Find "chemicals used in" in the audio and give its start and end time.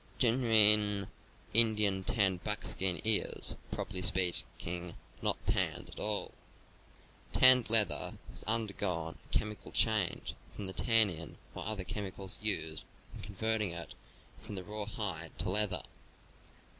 11.83-13.21